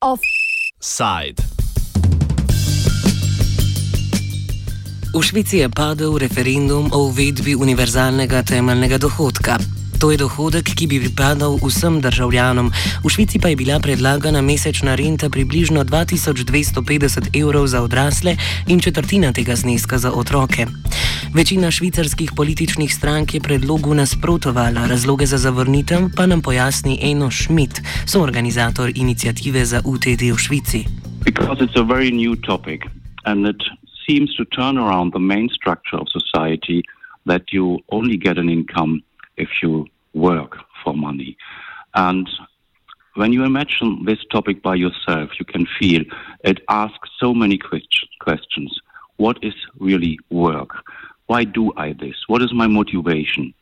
Offside. 0.00 1.42
V 5.14 5.22
Švici 5.22 5.62
je 5.62 5.68
padel 5.70 6.18
referendum 6.18 6.90
o 6.92 7.06
uvedbi 7.06 7.54
univerzalnega 7.54 8.42
temeljnega 8.42 8.98
dohodka. 8.98 9.58
To 10.04 10.12
je 10.12 10.20
dohodek, 10.20 10.68
ki 10.68 10.84
bi 10.84 11.00
pripadal 11.00 11.56
vsem 11.64 11.96
državljanom. 12.04 12.68
V 13.00 13.08
Švici 13.08 13.40
pa 13.40 13.48
je 13.48 13.56
bila 13.56 13.80
predlagana 13.80 14.44
mesečna 14.44 14.92
renta 15.00 15.32
približno 15.32 15.80
2250 15.80 17.32
evrov 17.32 17.64
za 17.72 17.80
odrasle 17.80 18.36
in 18.68 18.84
četrtina 18.84 19.32
tega 19.32 19.56
zneska 19.56 19.96
za 19.96 20.12
otroke. 20.12 20.68
Večina 21.32 21.70
švicarskih 21.72 22.36
političnih 22.36 22.92
strank 22.92 23.34
je 23.34 23.40
predlogu 23.40 23.96
nasprotovala, 23.96 24.84
razloge 24.92 25.24
za 25.24 25.40
zavrnitev 25.40 26.12
pa 26.12 26.28
nam 26.28 26.44
pojasni 26.44 27.00
Eno 27.00 27.30
Schmidt, 27.32 27.80
soorganizator 28.04 28.92
inicijative 28.94 29.64
za 29.64 29.80
UTD 29.84 30.36
v 30.36 30.36
Švici. 30.36 30.84
Because 31.24 31.64
it's 31.64 31.80
a 31.80 31.86
very 31.96 32.12
new 32.12 32.36
topic 32.36 32.84
and 33.24 33.48
it 33.48 33.62
seems 34.04 34.36
to 34.36 34.44
turn 34.52 34.76
around 34.76 35.16
the 35.16 35.24
main 35.32 35.48
structure 35.48 35.96
of 35.96 36.12
society 36.12 36.84
that 37.24 37.42
you 37.56 37.80
only 37.88 38.20
get 38.20 38.36
an 38.36 38.52
income 38.52 39.00
if 39.36 39.48
you 39.62 39.93
work 40.14 40.56
for 40.82 40.94
money. 40.94 41.36
And 41.94 42.28
when 43.14 43.32
you 43.32 43.44
imagine 43.44 44.04
this 44.04 44.18
topic 44.30 44.62
by 44.62 44.74
yourself, 44.74 45.30
you 45.38 45.44
can 45.44 45.66
feel 45.78 46.02
it 46.42 46.60
asks 46.68 47.10
so 47.20 47.32
many 47.32 47.58
questions. 47.58 48.80
What 49.16 49.38
is 49.42 49.54
really 49.78 50.18
work? 50.30 50.70
Why 51.26 51.44
do 51.44 51.72
I 51.76 51.92
this? 51.92 52.16
What 52.26 52.42
is 52.42 52.52
my 52.52 52.66
motivation? 52.66 53.54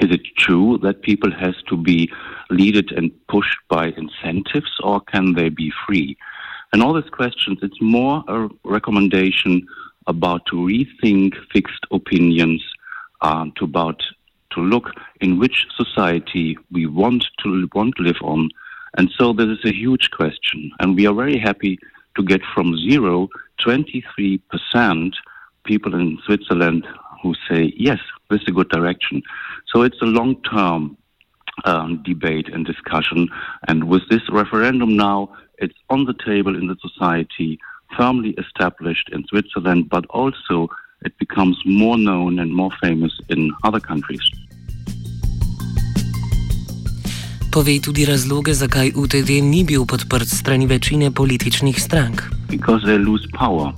Is 0.00 0.10
it 0.10 0.22
true 0.36 0.78
that 0.82 1.02
people 1.02 1.30
has 1.32 1.54
to 1.68 1.76
be 1.76 2.10
leaded 2.50 2.92
and 2.92 3.10
pushed 3.28 3.56
by 3.68 3.92
incentives 3.96 4.72
or 4.82 5.00
can 5.00 5.34
they 5.34 5.48
be 5.48 5.72
free? 5.86 6.16
And 6.72 6.82
all 6.82 6.92
these 6.92 7.10
questions, 7.10 7.58
it's 7.62 7.80
more 7.80 8.22
a 8.28 8.48
recommendation 8.64 9.66
about 10.06 10.44
to 10.46 10.56
rethink 10.56 11.34
fixed 11.52 11.86
opinions, 11.90 12.62
uh, 13.22 13.46
to 13.56 13.64
about 13.64 14.02
to 14.52 14.60
look 14.60 14.90
in 15.20 15.38
which 15.38 15.66
society 15.76 16.56
we 16.70 16.86
want 16.86 17.26
to 17.42 17.68
want 17.74 17.96
to 17.96 18.02
live 18.02 18.20
on. 18.22 18.48
And 18.96 19.10
so 19.18 19.32
this 19.32 19.46
is 19.46 19.64
a 19.64 19.74
huge 19.74 20.10
question. 20.10 20.70
And 20.80 20.96
we 20.96 21.06
are 21.06 21.14
very 21.14 21.38
happy 21.38 21.78
to 22.16 22.22
get 22.22 22.40
from 22.54 22.76
zero, 22.88 23.28
23% 23.60 25.12
people 25.64 25.94
in 25.94 26.18
Switzerland 26.24 26.86
who 27.22 27.34
say, 27.48 27.72
yes, 27.76 27.98
this 28.30 28.40
is 28.42 28.48
a 28.48 28.52
good 28.52 28.68
direction. 28.70 29.22
So 29.66 29.82
it's 29.82 30.00
a 30.00 30.06
long 30.06 30.40
term 30.42 30.96
um, 31.64 32.02
debate 32.04 32.48
and 32.48 32.64
discussion. 32.64 33.28
And 33.66 33.84
with 33.84 34.02
this 34.08 34.22
referendum 34.30 34.96
now, 34.96 35.36
it's 35.58 35.74
on 35.90 36.04
the 36.04 36.14
table 36.24 36.56
in 36.56 36.68
the 36.68 36.76
society, 36.80 37.58
firmly 37.96 38.30
established 38.38 39.08
in 39.12 39.24
Switzerland, 39.26 39.88
but 39.88 40.06
also 40.06 40.68
it 41.04 41.12
becomes 41.18 41.56
more 41.64 41.96
known 41.96 42.38
and 42.38 42.52
more 42.52 42.70
famous 42.82 43.12
in 43.28 43.50
other 43.64 43.80
countries. 43.80 44.22
Pove 47.50 47.80
tudi 47.80 48.04
razloge, 48.04 48.52
zakaj 48.52 48.92
UTD 48.94 49.40
ni 49.42 49.64
bil 49.64 49.86
podprt 49.86 50.28
strani 50.28 50.66
večine 50.66 51.10
političnih 51.10 51.80
strank. 51.80 52.22
Because 52.50 52.84
they 52.84 52.98
lose 52.98 53.26
power. 53.32 53.72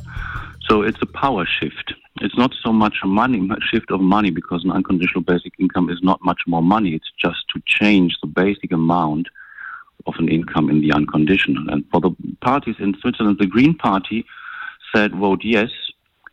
So 0.68 0.82
it's 0.82 1.02
a 1.02 1.10
power 1.20 1.46
shift. 1.46 1.94
It's 2.20 2.36
not 2.36 2.52
so 2.62 2.72
much 2.72 2.96
a 3.02 3.06
money 3.06 3.40
shift 3.70 3.90
of 3.90 4.00
money 4.00 4.30
because 4.30 4.64
an 4.64 4.72
unconditional 4.72 5.22
basic 5.22 5.52
income 5.58 5.88
is 5.88 6.00
not 6.02 6.18
much 6.24 6.42
more 6.46 6.62
money. 6.62 6.90
It's 6.90 7.12
just 7.16 7.48
to 7.54 7.60
change 7.64 8.12
the 8.22 8.26
basic 8.26 8.72
amount 8.72 9.28
of 10.06 10.14
an 10.18 10.28
income 10.28 10.68
in 10.68 10.80
the 10.80 10.92
unconditional. 10.92 11.64
And 11.70 11.84
for 11.90 12.00
the 12.00 12.10
parties 12.40 12.76
in 12.78 12.94
Switzerland, 13.00 13.38
the 13.38 13.46
Green 13.46 13.74
Party 13.74 14.26
said 14.94 15.14
vote 15.14 15.42
yes, 15.44 15.70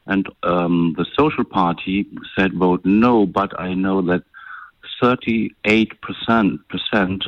and 0.07 0.27
um, 0.43 0.95
the 0.97 1.05
Social 1.17 1.43
Party 1.43 2.07
said 2.37 2.53
vote 2.53 2.81
no. 2.83 3.25
But 3.25 3.59
I 3.59 3.73
know 3.73 4.01
that 4.03 4.23
38% 5.01 5.51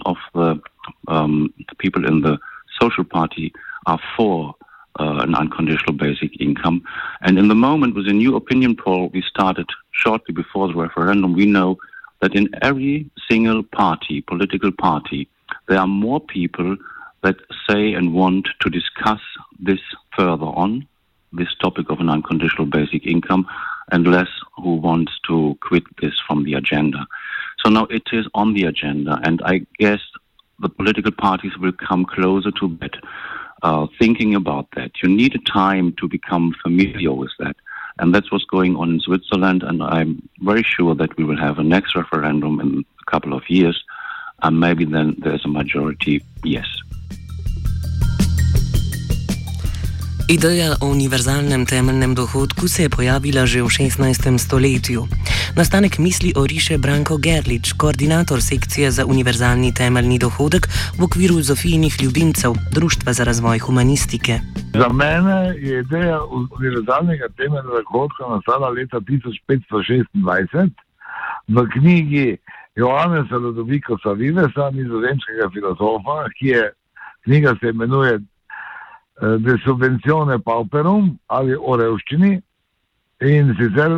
of 0.06 0.18
the, 0.34 0.60
um, 1.08 1.54
people 1.78 2.06
in 2.06 2.22
the 2.22 2.38
Social 2.80 3.04
Party 3.04 3.54
are 3.86 4.00
for 4.16 4.56
uh, 5.00 5.20
an 5.20 5.36
unconditional 5.36 5.94
basic 5.94 6.40
income. 6.42 6.84
And 7.22 7.38
in 7.38 7.48
the 7.48 7.56
moment, 7.56 7.96
with 7.96 8.08
a 8.08 8.14
new 8.14 8.36
opinion 8.36 8.76
poll 8.76 9.10
we 9.10 9.22
started 9.22 9.68
shortly 9.92 10.34
before 10.34 10.68
the 10.68 10.76
referendum, 10.76 11.34
we 11.34 11.46
know 11.46 11.78
that 12.22 12.36
in 12.36 12.50
every 12.62 13.10
single 13.30 13.64
party, 13.64 14.22
political 14.22 14.72
party, 14.72 15.30
there 15.68 15.80
are 15.80 15.88
more 15.88 16.20
people 16.20 16.76
that 17.24 17.36
say 17.70 17.94
and 17.94 18.14
want 18.14 18.48
to 18.62 18.70
discuss 18.70 19.20
this 19.60 19.80
further 20.16 20.46
on, 20.46 20.88
this 21.34 21.54
topic 21.56 21.90
of 21.90 22.00
an 22.00 22.10
unconditional 22.10 22.66
basic 22.66 23.06
income, 23.06 23.48
and 23.92 24.08
less 24.08 24.30
who 24.58 24.76
wants 24.76 25.14
to 25.28 25.58
quit 25.62 25.84
this 26.02 26.14
from 26.28 26.44
the 26.44 26.54
agenda. 26.54 27.08
So 27.64 27.70
now 27.70 27.86
it 27.86 28.04
is 28.12 28.26
on 28.34 28.54
the 28.54 28.64
agenda, 28.64 29.20
and 29.24 29.42
I 29.44 29.66
guess 29.78 30.00
the 30.60 30.70
political 30.70 31.12
parties 31.12 31.58
will 31.58 31.72
come 31.72 32.06
closer 32.06 32.52
to 32.52 32.78
that, 32.82 32.96
uh, 33.64 33.88
thinking 33.98 34.36
about 34.36 34.68
that. 34.76 34.92
You 35.02 35.10
need 35.10 35.36
a 35.36 35.40
time 35.40 35.94
to 36.00 36.08
become 36.08 36.56
familiar 36.62 37.14
with 37.14 37.32
that. 37.40 37.56
And 38.00 38.16
that's 38.16 38.32
what's 38.32 38.46
going 38.46 38.78
on 38.78 38.92
in 38.92 39.00
Switzerland, 39.02 39.62
and 39.62 39.84
I'm 39.84 40.28
very 40.40 40.64
sure 40.64 40.96
that 40.96 41.18
we 41.18 41.26
will 41.26 41.38
have 41.38 41.60
a 41.60 41.64
next 41.64 41.96
referendum 41.96 42.62
in 42.62 42.86
a 43.02 43.12
couple 43.12 43.34
of 43.34 43.50
years, 43.50 43.84
and 44.42 44.58
maybe 44.60 44.86
then 44.86 45.16
there's 45.20 45.44
a 45.44 45.50
majority 45.50 46.24
yes. 46.44 46.68
Ideja 50.30 50.78
o 50.82 50.88
univerzalnem 50.92 51.66
temeljnem 51.66 52.14
dohodku 52.16 52.68
se 52.68 52.84
je 52.84 52.90
pojavila 52.90 53.50
že 53.50 53.66
v 53.66 53.66
16. 53.66 54.38
stoletju. 54.38 55.02
Nastanek 55.58 55.98
misli 55.98 56.34
oriše 56.38 56.78
Branko 56.78 57.18
Gerlič, 57.18 57.74
koordinator 57.74 58.38
sekcije 58.42 58.92
za 58.92 59.04
univerzalni 59.06 59.74
temeljni 59.74 60.20
dohodek 60.20 60.70
v 61.00 61.02
okviru 61.04 61.42
Zofijnih 61.42 61.98
ljubimcev 62.04 62.52
Društva 62.76 63.14
za 63.14 63.24
razvoj 63.24 63.60
humanistike. 63.60 64.34
Za 64.82 64.90
mene 65.02 65.58
je 65.66 65.80
ideja 65.80 66.20
univerzalnega 66.60 67.28
temeljnega 67.38 67.82
dohodka 67.82 68.24
nastala 68.30 68.70
leta 68.70 68.98
1526 69.02 70.70
v 71.48 71.58
knjigi 71.74 72.38
Joannesa 72.76 73.38
Ludovika 73.38 73.98
Savivesa, 74.04 74.70
nizozemskega 74.78 75.50
filozofa, 75.54 76.30
ki 76.38 76.48
je 76.48 76.64
knjiga 77.26 77.56
se 77.60 77.70
imenuje 77.70 78.20
De 79.20 79.58
subvencione 79.66 80.38
pauperum 80.40 81.18
ali 81.28 81.56
o 81.56 81.76
revščini 81.76 82.38
in 83.28 83.52
sicer 83.60 83.98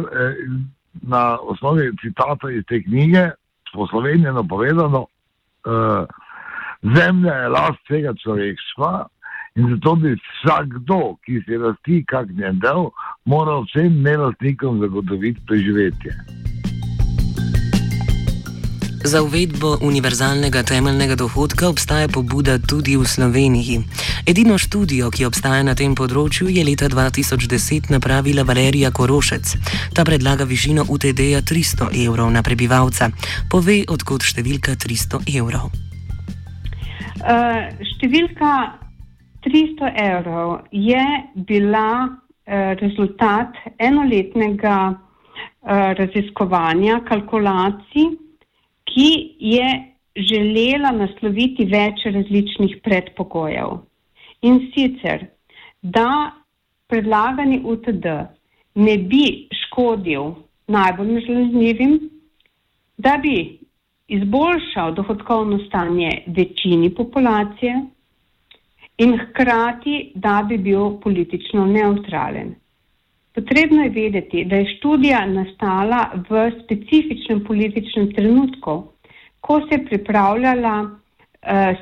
na 1.05 1.37
osnovi 1.37 1.91
citata 2.01 2.49
iz 2.49 2.63
te 2.65 2.81
knjige, 2.83 3.27
poslovenjeno 3.73 4.43
povedano, 4.49 5.05
zemlja 6.81 7.33
je 7.33 7.49
last 7.53 7.83
vsega 7.85 8.13
človeštva 8.23 8.91
in 9.55 9.69
zato 9.69 9.95
bi 9.95 10.15
vsakdo, 10.15 11.15
ki 11.25 11.41
si 11.45 11.57
rasti 11.57 12.03
kak 12.07 12.29
njen 12.33 12.59
del, 12.63 12.89
moral 13.25 13.65
vsem 13.67 14.01
nelastnikom 14.01 14.79
zagotoviti 14.81 15.45
preživetje. 15.47 16.15
Za 19.03 19.23
uvedbo 19.23 19.77
univerzalnega 19.81 20.63
temeljnega 20.63 21.15
dohodka 21.15 21.69
obstaja 21.69 22.07
pobuda 22.07 22.59
tudi 22.59 22.97
v 22.97 23.05
Sloveniji. 23.05 23.79
Edino 24.29 24.57
študijo, 24.57 25.09
ki 25.09 25.25
obstaja 25.25 25.63
na 25.65 25.73
tem 25.73 25.95
področju, 25.97 26.45
je 26.53 26.61
leta 26.61 26.85
2010 26.85 27.89
napravila 27.89 28.45
Valerija 28.45 28.91
Korošec. 28.93 29.55
Ta 29.97 30.05
predlaga 30.05 30.45
višino 30.45 30.85
UTD-ja 30.85 31.41
300 31.41 31.89
evrov 32.05 32.29
na 32.29 32.45
prebivalca. 32.45 33.09
Pove, 33.49 33.81
odkot 33.89 34.21
številka 34.21 34.77
300 34.77 35.25
evrov. 35.33 35.73
Uh, 37.25 37.73
številka 37.97 38.53
300 39.49 39.95
evrov 39.97 40.59
je 40.69 41.05
bila 41.49 42.05
uh, 42.05 42.73
rezultat 42.77 43.57
enoletnega 43.81 44.77
uh, 44.93 45.93
raziskovanja, 45.97 47.01
kalkulacij 47.09 48.20
ki 48.91 49.09
je 49.39 49.67
želela 50.15 50.91
nasloviti 50.91 51.65
več 51.65 52.03
različnih 52.05 52.77
predpogojev. 52.83 53.79
In 54.41 54.59
sicer, 54.73 55.27
da 55.81 56.31
predlagani 56.87 57.61
UTD 57.63 58.07
ne 58.75 58.97
bi 58.97 59.47
škodil 59.63 60.33
najbolj 60.67 61.11
neželjivim, 61.15 61.97
da 62.97 63.17
bi 63.17 63.59
izboljšal 64.07 64.93
dohodkovno 64.93 65.59
stanje 65.67 66.09
večini 66.27 66.89
populacije 66.95 67.75
in 68.97 69.17
hkrati, 69.17 70.11
da 70.15 70.41
bi 70.49 70.57
bil 70.57 70.97
politično 71.03 71.65
neutralen. 71.65 72.55
Potrebno 73.33 73.83
je 73.83 73.89
vedeti, 73.89 74.45
da 74.45 74.55
je 74.55 74.75
študija 74.77 75.25
nastala 75.25 76.11
v 76.29 76.51
specifičnem 76.63 77.43
političnem 77.47 78.11
trenutku, 78.13 78.83
ko 79.39 79.59
se 79.59 79.75
je 79.75 79.85
pripravljala 79.85 80.81
uh, 80.81 80.91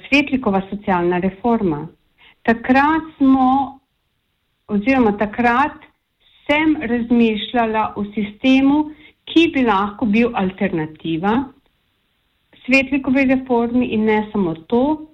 Svetlikova 0.07 0.62
socialna 0.69 1.18
reforma. 1.19 1.88
Takrat 2.42 3.10
smo, 3.18 3.80
oziroma 4.68 5.18
takrat 5.18 5.90
sem 6.46 6.78
razmišljala 6.81 7.94
o 7.95 8.06
sistemu, 8.13 8.92
ki 9.25 9.52
bi 9.54 9.66
lahko 9.66 10.06
bil 10.06 10.30
alternativa 10.34 11.44
Svetlikovi 12.66 13.25
reformi 13.25 13.88
in 13.94 14.06
ne 14.06 14.28
samo 14.31 14.54
to, 14.54 15.08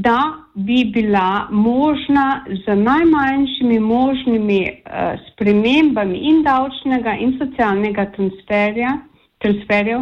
da 0.00 0.18
bi 0.54 0.84
bila 0.94 1.48
možna 1.50 2.44
z 2.46 2.76
najmanjšimi 2.76 3.78
možnimi 3.80 4.60
uh, 4.62 5.20
spremembami 5.32 6.18
in 6.18 6.42
davčnega 6.42 7.16
in 7.20 7.38
socialnega 7.38 8.10
transferja, 8.16 8.98
transferjev 9.38 10.00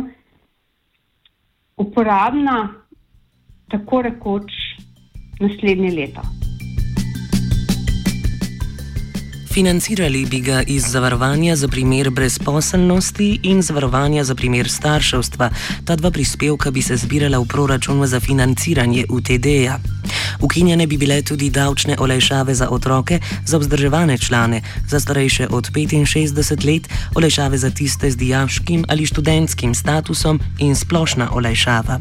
uporabna 1.77 2.69
tako 3.69 4.03
rekoč 4.03 4.53
naslednje 5.41 5.91
leto. 5.91 6.46
Financirali 9.57 10.27
bi 10.27 10.41
ga 10.41 10.63
iz 10.63 10.85
zavarovanja 10.85 11.57
za 11.57 11.69
primer 11.69 12.11
brezposelnosti 12.11 13.41
in 13.43 13.63
zavarovanja 13.63 14.25
za 14.25 14.35
primer 14.35 14.69
starševstva. 14.69 15.51
Ta 15.85 15.97
dva 15.97 16.11
prispevka 16.11 16.71
bi 16.71 16.83
se 16.83 16.97
zbirala 16.97 17.39
v 17.39 17.47
proračun 17.49 18.07
za 18.07 18.21
financiranje 18.21 19.05
UTD-ja. 19.09 19.79
Ukinjene 20.41 20.87
bi 20.87 20.99
bile 20.99 21.23
tudi 21.23 21.51
davčne 21.51 21.97
olajšave 21.99 22.55
za 22.55 22.69
otroke, 22.69 23.21
za 23.47 23.59
vzdrževane 23.59 24.19
člane, 24.19 24.63
za 24.89 25.01
starejše 25.01 25.49
od 25.51 25.71
65 25.71 26.67
let, 26.67 26.89
olajšave 27.15 27.59
za 27.59 27.71
tiste 27.71 28.11
z 28.11 28.17
dijaškim 28.17 28.85
ali 28.89 29.07
študentskim 29.07 29.75
statusom 29.75 30.41
in 30.59 30.77
splošna 30.77 31.31
olajšava. 31.33 32.01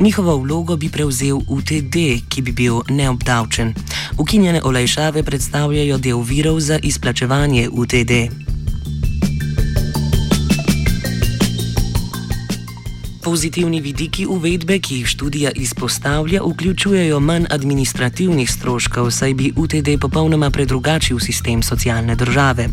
Njihovo 0.00 0.36
vlogo 0.36 0.76
bi 0.76 0.88
prevzel 0.88 1.40
UTD, 1.48 1.96
ki 2.28 2.42
bi 2.42 2.52
bil 2.52 2.80
neobdavčen. 2.88 3.74
Ukinjene 4.18 4.62
olajšave 4.62 5.22
predstavljajo 5.22 5.98
del 5.98 6.20
virov 6.20 6.60
za 6.60 6.78
izplačevanje 6.82 7.68
UTD. 7.72 8.12
Pozitivni 13.22 13.80
vidiki 13.80 14.24
uvedbe, 14.26 14.80
ki 14.82 14.96
jih 14.96 15.06
študija 15.06 15.50
izpostavlja, 15.54 16.40
vključujejo 16.42 17.20
manj 17.20 17.44
administrativnih 17.50 18.50
stroškov, 18.50 19.10
saj 19.10 19.34
bi 19.34 19.52
UTD 19.56 19.94
popolnoma 20.00 20.50
predrugačil 20.50 21.20
sistem 21.20 21.62
socialne 21.62 22.14
države. 22.14 22.68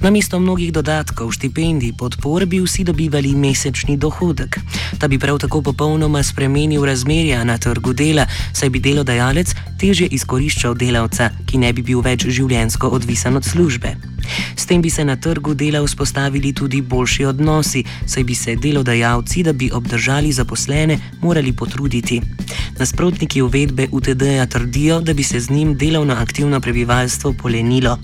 Namesto 0.00 0.40
mnogih 0.40 0.72
dodatkov, 0.72 1.30
štipendij, 1.32 1.92
podpor 1.98 2.46
bi 2.46 2.60
vsi 2.60 2.84
dobivali 2.84 3.34
mesečni 3.34 3.96
dohodek. 3.96 4.58
Ta 4.98 5.08
bi 5.08 5.18
prav 5.18 5.38
tako 5.38 5.62
popolnoma 5.62 6.22
spremenil 6.22 6.84
razmerja 6.84 7.44
na 7.44 7.58
trgu 7.58 7.92
dela, 7.92 8.26
saj 8.52 8.70
bi 8.70 8.80
delodajalec 8.80 9.54
težje 9.78 10.06
izkoriščal 10.06 10.74
delavca, 10.74 11.30
ki 11.46 11.58
ne 11.58 11.72
bi 11.72 11.82
bil 11.82 12.02
več 12.02 12.26
življensko 12.26 12.88
odvisen 12.88 13.36
od 13.36 13.44
službe. 13.44 14.11
S 14.56 14.66
tem 14.66 14.82
bi 14.82 14.90
se 14.90 15.04
na 15.04 15.16
trgu 15.16 15.54
dela 15.54 15.82
vzpostavili 15.84 16.52
tudi 16.52 16.82
boljši 16.82 17.24
odnosi, 17.24 17.84
saj 18.06 18.24
bi 18.24 18.34
se 18.34 18.56
delodajalci, 18.56 19.42
da 19.42 19.52
bi 19.52 19.70
obdržali 19.74 20.32
zaposlene, 20.32 20.98
morali 21.22 21.52
potruditi. 21.52 22.20
Nasprotniki 22.78 23.42
uvedbe 23.42 23.88
UTD-ja 23.92 24.46
trdijo, 24.46 25.00
da 25.00 25.14
bi 25.14 25.22
se 25.22 25.40
z 25.40 25.50
njim 25.50 25.76
delovno 25.78 26.14
aktivno 26.14 26.60
prebivalstvo 26.60 27.34
polenilo. 27.42 27.98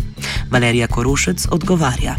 Valerija 0.50 0.86
Korošec 0.86 1.46
odgovarja. 1.52 2.16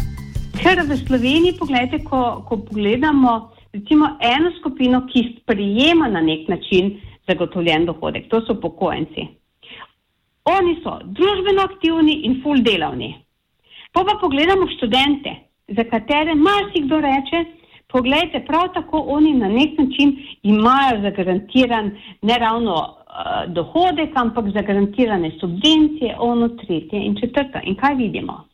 Ker 0.60 0.82
v 0.88 0.96
Sloveniji, 1.06 1.56
pogledajte, 1.58 2.04
ko, 2.04 2.44
ko 2.48 2.56
pogledamo 2.56 3.50
recimo 3.72 4.06
eno 4.20 4.50
skupino, 4.58 5.06
ki 5.12 5.40
sprijema 5.40 6.08
na 6.08 6.20
nek 6.20 6.48
način 6.48 7.00
zagotovljen 7.28 7.86
dohodek, 7.86 8.28
to 8.28 8.40
so 8.46 8.54
pokojnici. 8.60 9.26
Oni 10.44 10.76
so 10.82 10.98
družbeno 11.04 11.62
aktivni 11.62 12.20
in 12.26 12.40
full 12.42 12.62
delavni. 12.62 13.14
Pa 13.92 14.04
pa 14.04 14.18
pogledamo 14.20 14.66
študente, 14.76 15.30
za 15.68 15.84
katere 15.84 16.34
marsikdo 16.34 17.00
reče, 17.00 17.44
pogledajte, 17.88 18.44
prav 18.46 18.68
tako 18.74 19.04
oni 19.06 19.34
na 19.34 19.48
nek 19.48 19.78
način 19.78 20.16
imajo 20.42 21.00
zagarantiran 21.02 21.90
ne 22.22 22.38
ravno 22.38 22.74
uh, 22.74 23.52
dohodek, 23.52 24.10
ampak 24.14 24.44
zagarantirane 24.54 25.30
subvencije, 25.40 26.16
ono, 26.18 26.48
tretje 26.48 27.04
in 27.06 27.16
četrto. 27.20 27.58
In 27.62 27.74
kaj 27.74 27.94
vidimo? 27.94 28.44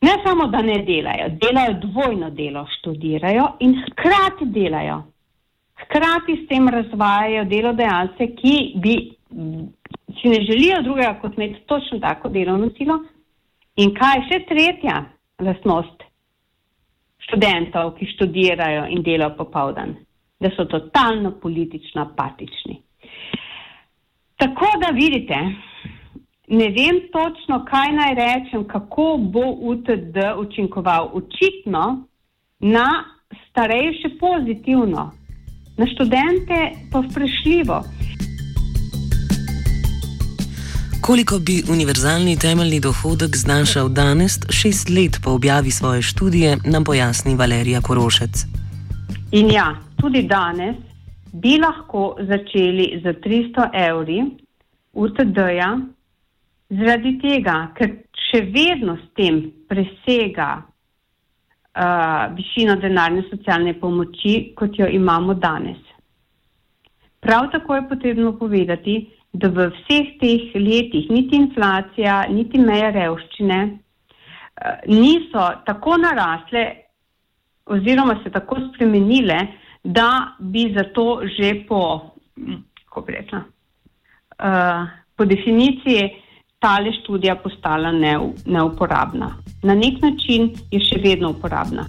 Ne 0.00 0.12
samo, 0.26 0.46
da 0.46 0.62
ne 0.62 0.78
delajo, 0.78 1.28
delajo 1.28 1.74
dvojno 1.80 2.30
delo, 2.30 2.66
študirajo 2.78 3.46
in 3.60 3.74
hkrati 3.84 4.44
delajo. 4.44 5.02
Hkrati 5.82 6.44
s 6.44 6.48
tem 6.48 6.68
razvajajo 6.68 7.44
delodajalce, 7.44 8.26
ki 8.36 8.72
bi 8.76 8.94
si 10.20 10.28
ne 10.28 10.40
želijo 10.44 10.82
drugega 10.82 11.18
kot 11.20 11.36
imeti 11.36 11.60
točno 11.66 11.98
tako 11.98 12.28
delovno 12.28 12.70
silo, 12.78 12.98
In 13.76 13.94
kaj 13.94 14.16
je 14.18 14.26
še 14.28 14.38
tretja 14.48 14.96
lastnost 15.40 16.02
študentov, 17.28 17.94
ki 17.98 18.10
študirajo 18.16 18.88
in 18.90 19.02
delajo 19.06 19.36
popovdan? 19.38 19.94
Da 20.40 20.50
so 20.56 20.64
totalno 20.64 21.34
politično 21.40 22.02
apatični. 22.02 22.80
Tako 24.40 24.68
da 24.80 24.88
vidite, 24.96 25.36
ne 26.48 26.68
vem 26.72 27.02
točno, 27.12 27.60
kaj 27.68 27.92
naj 27.92 28.14
rečem, 28.16 28.64
kako 28.68 29.16
bo 29.20 29.44
UTD 29.70 30.16
učinkoval. 30.40 31.10
Očitno 31.12 32.06
na 32.60 32.88
starejše 33.50 34.16
pozitivno, 34.20 35.10
na 35.78 35.86
študente 35.86 36.58
pa 36.92 37.04
vprašljivo. 37.04 37.82
Koliko 41.10 41.38
bi 41.38 41.62
univerzalni 41.72 42.36
temeljni 42.38 42.78
dohodek 42.80 43.36
znašal 43.36 43.88
danes, 43.88 44.32
šest 44.58 44.88
let 44.96 45.14
po 45.24 45.30
objavi 45.30 45.70
svoje 45.70 46.02
študije, 46.02 46.56
nam 46.64 46.84
pojasni 46.84 47.34
Valerija 47.34 47.80
Korošec. 47.80 48.44
In 49.32 49.50
ja, 49.50 49.74
tudi 50.00 50.22
danes 50.22 50.76
bi 51.32 51.58
lahko 51.58 52.14
začeli 52.30 52.86
z 53.02 53.14
300 53.26 53.68
evri 53.90 54.20
UTD-ja, 54.92 55.70
zaradi 56.78 57.18
tega, 57.26 57.58
ker 57.74 57.96
še 58.30 58.46
vedno 58.54 58.94
s 59.02 59.10
tem 59.18 59.42
presega 59.68 60.50
uh, 60.62 62.30
višino 62.38 62.78
denarne 62.78 63.26
socialne 63.34 63.74
pomoči, 63.80 64.52
kot 64.54 64.78
jo 64.78 64.86
imamo 64.86 65.34
danes. 65.34 65.82
Prav 67.20 67.50
tako 67.50 67.74
je 67.74 67.88
potrebno 67.88 68.38
povedati, 68.38 69.00
da 69.32 69.48
v 69.48 69.68
vseh 69.76 70.16
teh 70.20 70.54
letih 70.54 71.10
niti 71.10 71.36
inflacija, 71.36 72.26
niti 72.30 72.58
meje 72.58 72.90
revščine 72.96 73.58
eh, 73.62 74.80
niso 74.86 75.46
tako 75.66 75.96
narasle 75.96 76.64
oziroma 77.70 78.18
se 78.24 78.30
tako 78.30 78.56
spremenile, 78.68 79.38
da 79.84 80.36
bi 80.38 80.72
zato 80.76 81.22
že 81.38 81.64
po, 81.68 82.10
hm, 82.36 82.58
kako 82.84 83.00
bi 83.06 83.12
rekla, 83.12 83.38
uh, 83.38 84.88
po 85.16 85.24
definiciji 85.24 86.10
tale 86.58 86.92
študija 86.92 87.36
postala 87.36 87.92
neuporabna. 88.44 89.30
Na 89.62 89.74
nek 89.74 90.02
način 90.02 90.50
je 90.70 90.80
še 90.80 91.00
vedno 91.00 91.30
uporabna. 91.30 91.86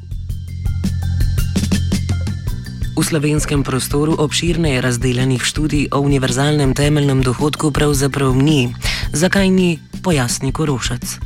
V 3.02 3.10
slovenskem 3.10 3.64
prostoru 3.66 4.14
obširneje 4.14 4.82
razdeljenih 4.82 5.42
študij 5.42 5.88
o 5.90 6.00
univerzalnem 6.06 6.74
temeljnem 6.78 7.24
dohodku 7.26 7.72
pravzaprav 7.74 8.36
ni. 8.38 8.70
Zakaj 9.10 9.50
ni, 9.50 9.80
pojasni 10.06 10.52
Korošac. 10.54 11.18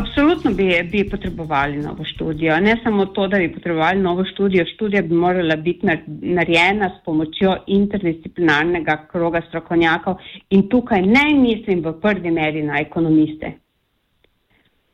Absolutno 0.00 0.50
bi, 0.56 0.68
bi 0.92 1.02
potrebovali 1.10 1.76
novo 1.76 2.04
študijo. 2.04 2.56
Ne 2.60 2.78
samo 2.84 3.06
to, 3.06 3.26
da 3.28 3.36
bi 3.36 3.52
potrebovali 3.52 4.00
novo 4.00 4.24
študijo, 4.24 4.64
študija 4.64 5.02
bi 5.02 5.14
morala 5.14 5.56
biti 5.56 5.86
narejena 6.22 6.88
s 6.88 7.04
pomočjo 7.04 7.56
interdisciplinarnega 7.66 8.96
kroga 9.12 9.42
strokovnjakov 9.48 10.16
in 10.50 10.68
tukaj 10.72 11.02
ne 11.02 11.26
mislim 11.34 11.84
v 11.84 11.92
prvi 12.00 12.30
meri 12.30 12.62
na 12.62 12.80
ekonomiste. 12.80 13.52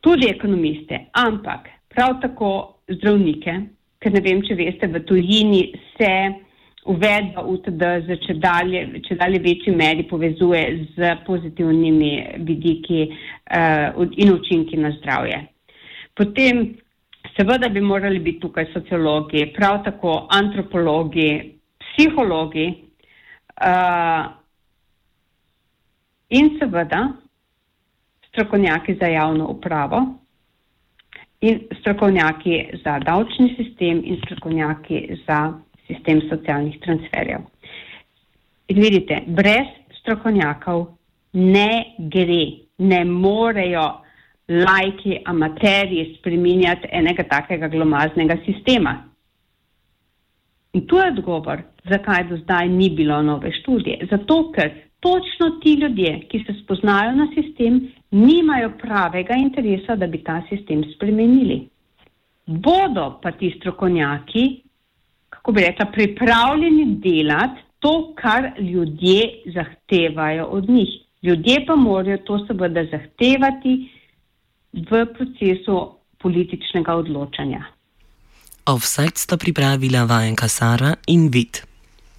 Tudi 0.01 0.27
ekonomiste, 0.27 1.05
ampak 1.13 1.71
prav 1.95 2.19
tako 2.21 2.51
zdravnike, 2.89 3.61
ker 4.05 4.13
ne 4.13 4.21
vem, 4.21 4.43
če 4.45 4.57
veste, 4.59 4.89
v 4.93 5.01
tujini 5.09 5.63
se 5.97 6.13
uvedba 6.93 7.47
UTD 7.49 7.83
z 8.05 8.19
če 8.27 8.37
dalje, 8.37 8.85
če 9.07 9.17
dalje 9.17 9.41
večji 9.41 9.73
meri 9.73 10.05
povezuje 10.05 10.63
z 10.93 11.15
pozitivnimi 11.25 12.11
vidiki 12.45 13.07
uh, 13.09 14.03
in 14.21 14.35
učinki 14.35 14.77
na 14.77 14.93
zdravje. 14.99 15.41
Potem 16.15 16.67
seveda 17.33 17.71
bi 17.73 17.81
morali 17.81 18.21
biti 18.21 18.43
tukaj 18.45 18.69
sociologi, 18.75 19.47
prav 19.57 19.81
tako 19.87 20.27
antropologi, 20.37 21.31
psihologi 21.81 22.67
uh, 22.69 24.29
in 26.37 26.53
seveda 26.61 27.07
strokovnjaki 28.29 28.99
za 29.01 29.09
javno 29.09 29.49
upravo 29.57 30.05
in 31.45 31.61
strokovnjaki 31.81 32.81
za 32.85 32.99
davčni 32.99 33.55
sistem 33.57 34.01
in 34.05 34.17
strokovnjaki 34.25 35.17
za 35.27 35.39
sistem 35.87 36.23
socialnih 36.31 36.79
transferjev. 36.81 37.41
In 38.69 38.81
vidite, 38.81 39.21
brez 39.27 39.69
strokovnjakov 40.01 40.87
ne 41.33 41.97
gre, 41.99 42.45
ne 42.79 43.05
morejo 43.05 43.85
lajki, 44.49 45.19
amaterji 45.25 46.17
spreminjati 46.19 46.89
enega 46.93 47.25
takega 47.29 47.69
glomaznega 47.69 48.37
sistema. 48.47 48.95
In 50.73 50.87
tu 50.87 50.97
je 50.97 51.11
odgovor, 51.13 51.63
zakaj 51.91 52.25
do 52.29 52.37
zdaj 52.37 52.69
ni 52.69 52.91
bilo 52.91 53.23
nove 53.23 53.53
študije. 53.61 54.09
Zato, 54.11 54.51
ker 54.53 54.73
točno 55.01 55.51
ti 55.63 55.75
ljudje, 55.75 56.21
ki 56.29 56.45
se 56.47 56.55
spoznajo 56.63 57.13
na 57.13 57.29
sistem, 57.35 57.81
nimajo 58.15 58.71
pravega 58.79 59.35
interesa, 59.35 59.97
da 59.97 60.07
bi 60.07 60.23
ta 60.25 60.43
sistem 60.49 60.85
spremenili. 60.95 61.69
Bodo 62.47 63.19
pa 63.23 63.33
ti 63.33 63.55
strokovnjaki, 63.59 64.45
kako 65.29 65.53
bi 65.53 65.61
rekla, 65.61 65.87
pripravljeni 65.93 66.85
delati 67.03 67.61
to, 67.79 68.15
kar 68.17 68.51
ljudje 68.61 69.43
zahtevajo 69.55 70.45
od 70.45 70.69
njih. 70.69 70.89
Ljudje 71.23 71.65
pa 71.67 71.77
morajo 71.77 72.19
to 72.19 72.39
seveda 72.47 72.85
zahtevati 72.85 73.91
v 74.73 75.07
procesu 75.17 75.95
političnega 76.19 76.95
odločanja. 76.95 77.65
Offset 78.67 79.19
sta 79.19 79.37
pripravila 79.37 80.05
vajenka 80.05 80.49
Sara 80.49 80.95
in 81.07 81.29
Vid. 81.33 81.74